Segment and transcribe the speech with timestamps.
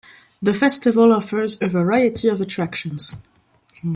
[0.41, 3.17] The festival offers a variety of attractions.